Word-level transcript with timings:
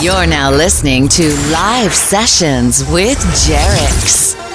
You're 0.00 0.28
now 0.28 0.52
listening 0.52 1.08
to 1.08 1.24
Live 1.50 1.92
Sessions 1.92 2.84
with 2.88 3.18
Jerix. 3.18 4.47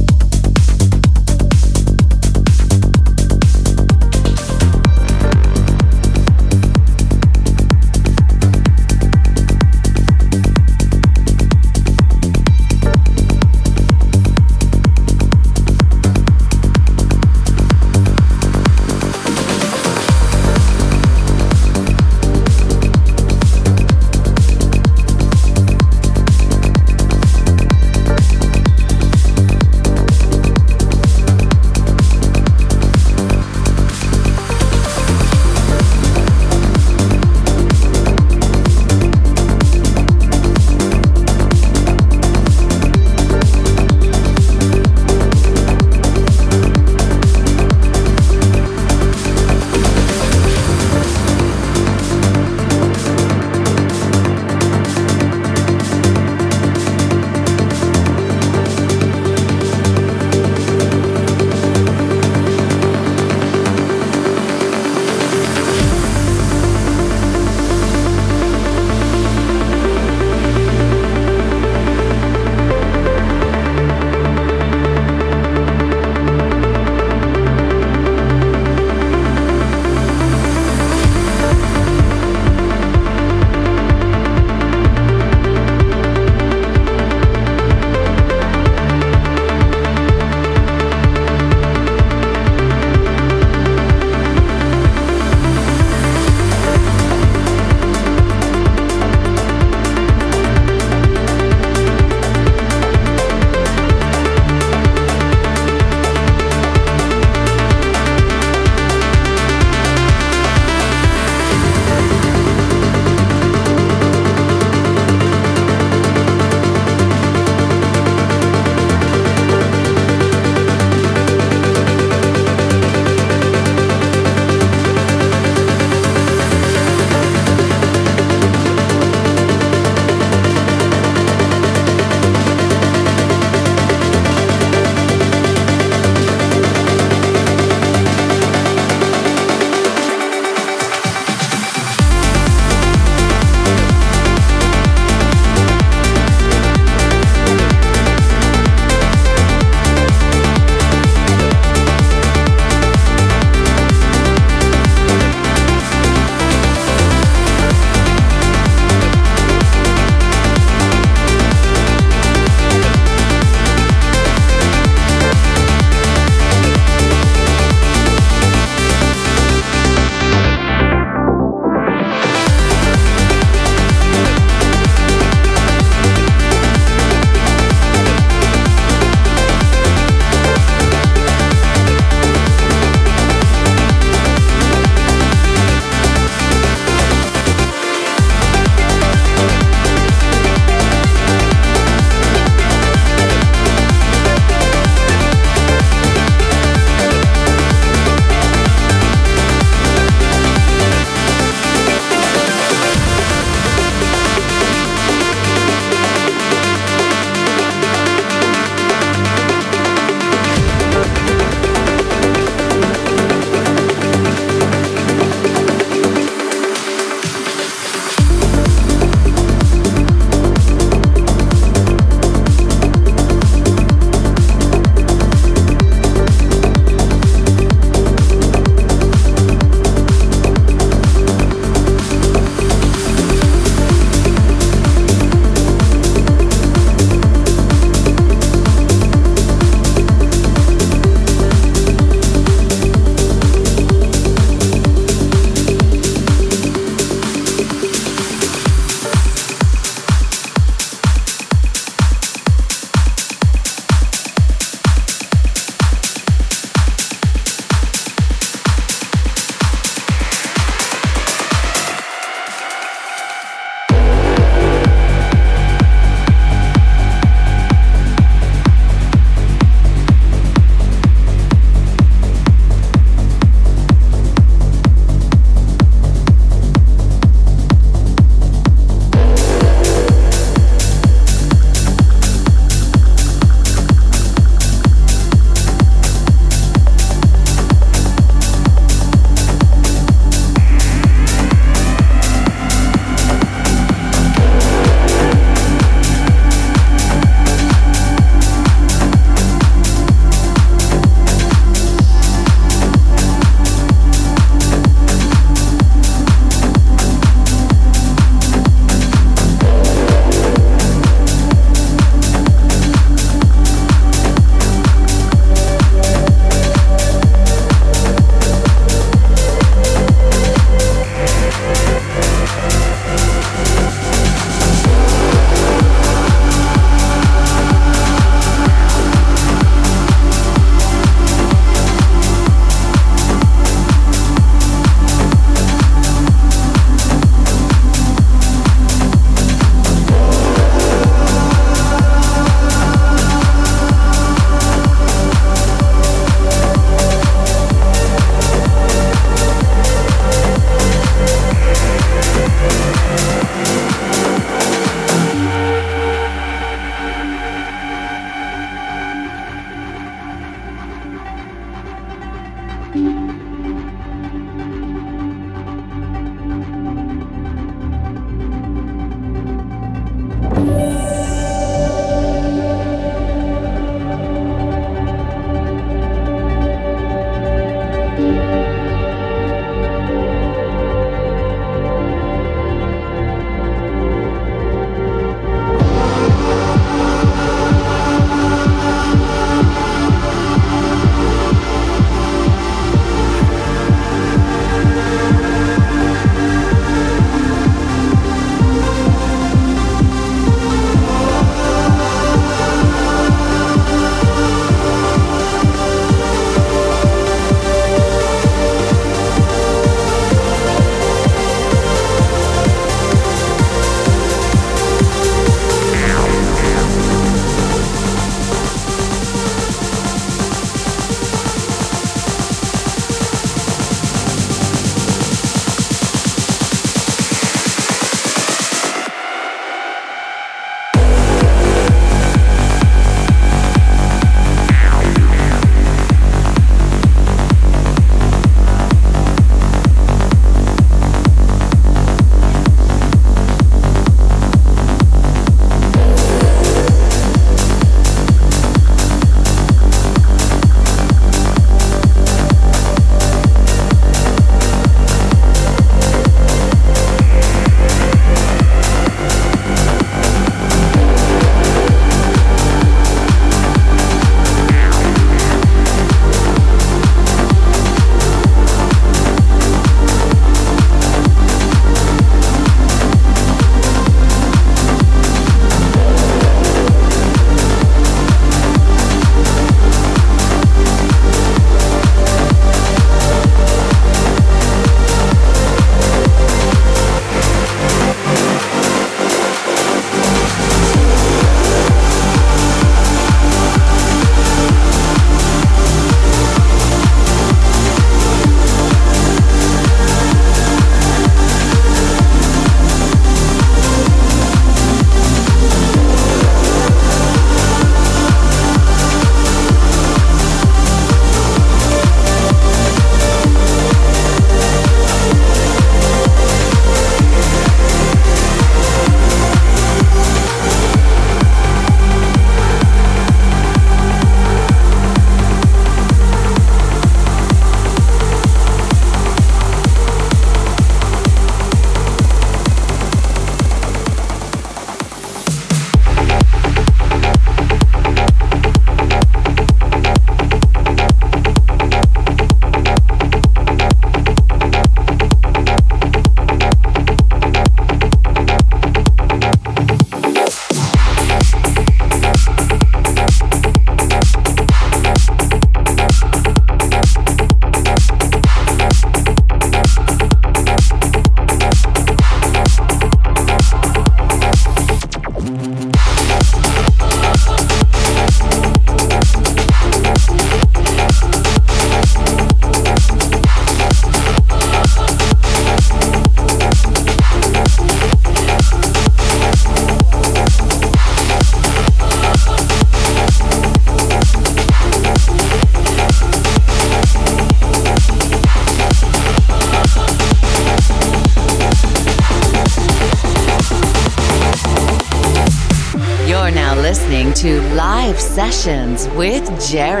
With 599.21 599.47
Jerix. 599.69 600.00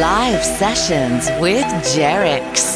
Live 0.00 0.42
Sessions 0.42 1.28
with 1.42 1.66
Jerix. 1.92 2.69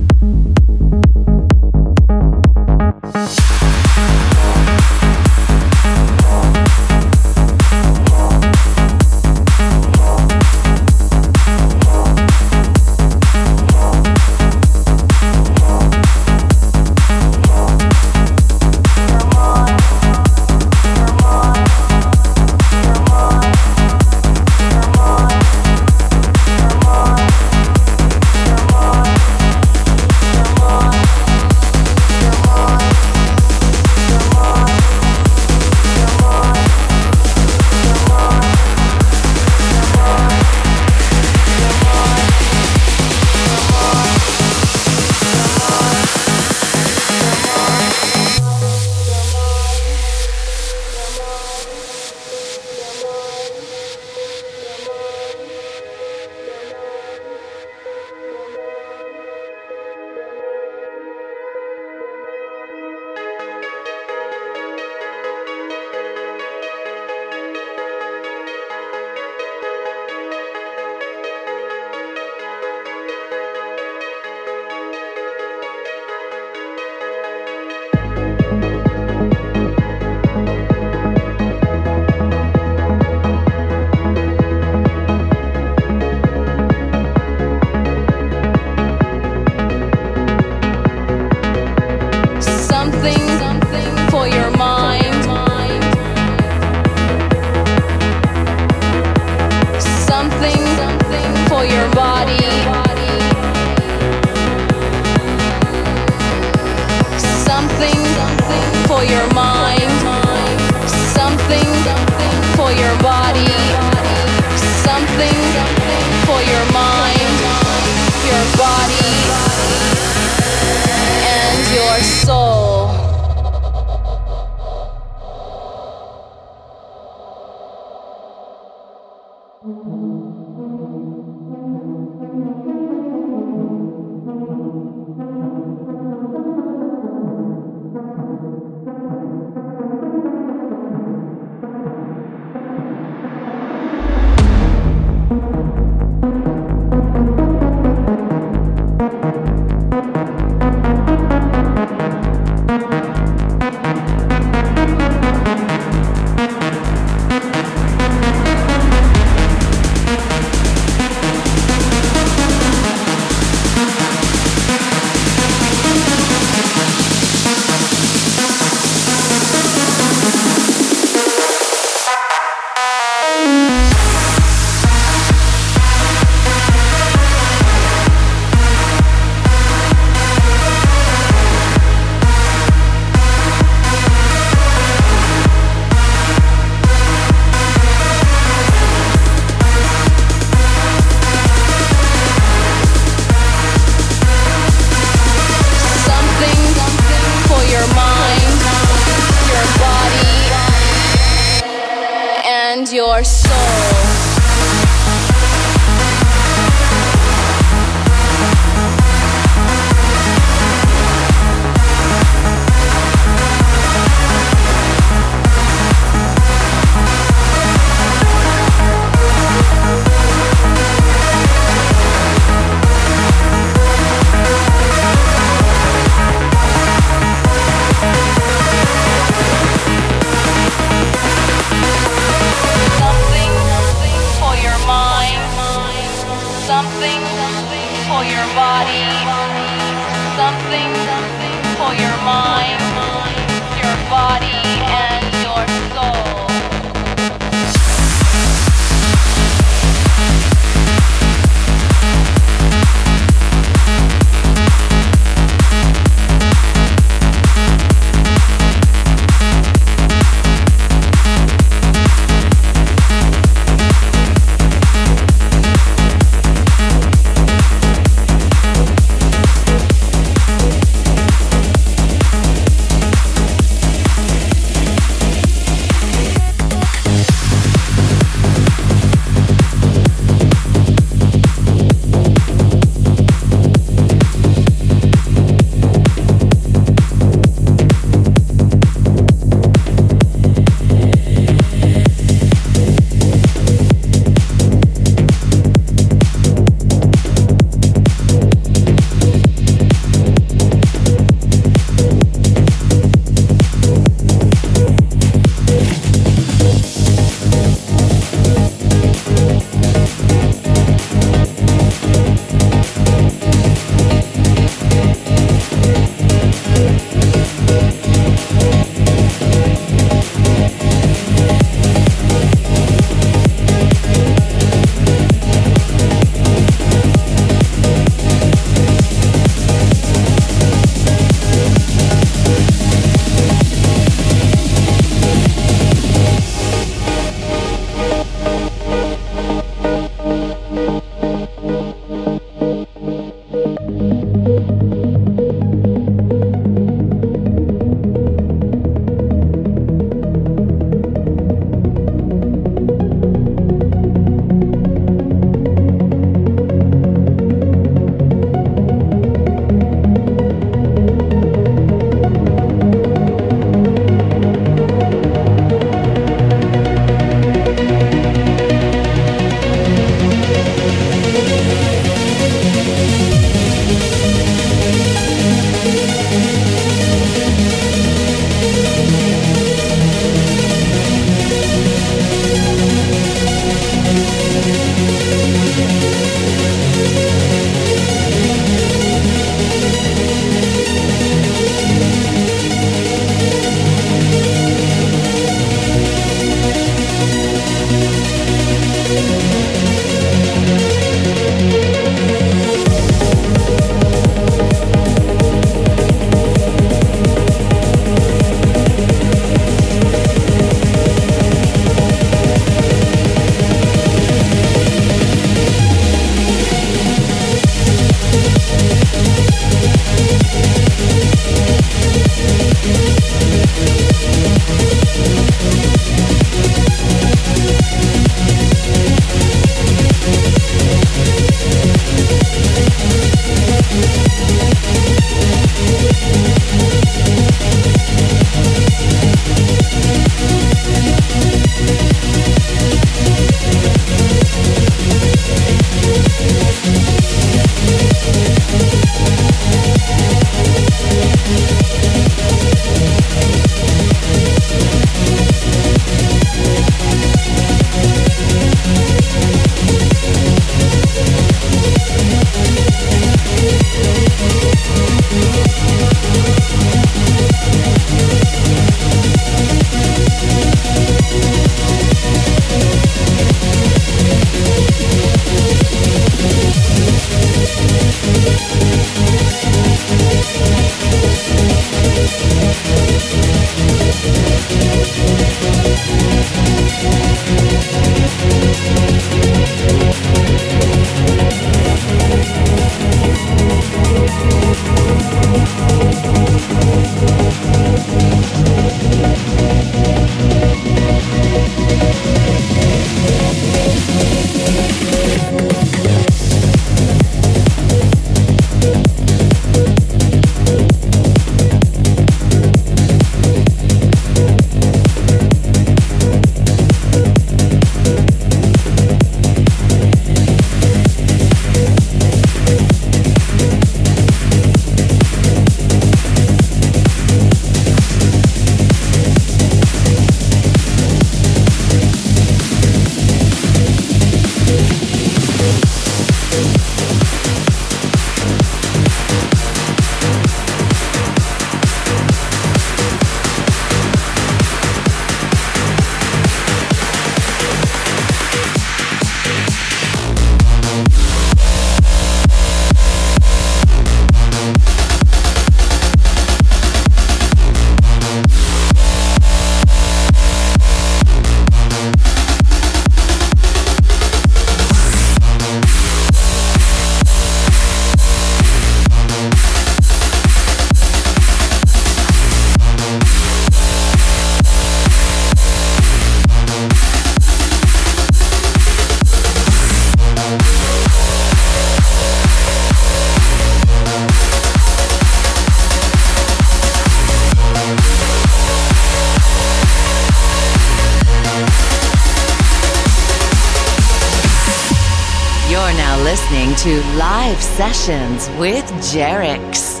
Live 597.50 597.62
Sessions 597.62 598.48
with 598.60 598.84
Jerix. 599.10 600.00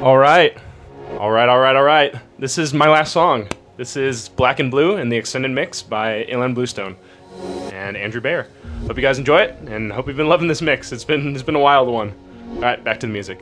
All 0.00 0.16
right. 0.16 0.56
All 1.18 1.32
right, 1.32 1.48
all 1.48 1.58
right, 1.58 1.74
all 1.74 1.82
right. 1.82 2.14
This 2.38 2.56
is 2.56 2.72
my 2.72 2.88
last 2.88 3.12
song. 3.12 3.48
This 3.76 3.96
is 3.96 4.28
Black 4.28 4.60
and 4.60 4.70
Blue 4.70 4.96
in 4.96 5.08
the 5.08 5.16
extended 5.16 5.50
mix 5.50 5.82
by 5.82 6.24
Ilan 6.26 6.54
Bluestone 6.54 6.94
and 7.72 7.96
Andrew 7.96 8.20
Bayer. 8.20 8.46
Hope 8.86 8.94
you 8.94 9.02
guys 9.02 9.18
enjoy 9.18 9.38
it 9.38 9.58
and 9.66 9.90
hope 9.90 10.06
you've 10.06 10.16
been 10.16 10.28
loving 10.28 10.46
this 10.46 10.62
mix. 10.62 10.92
It's 10.92 11.02
been 11.02 11.34
it's 11.34 11.42
been 11.42 11.56
a 11.56 11.58
wild 11.58 11.88
one. 11.88 12.14
All 12.54 12.60
right, 12.60 12.84
back 12.84 13.00
to 13.00 13.08
the 13.08 13.12
music. 13.12 13.40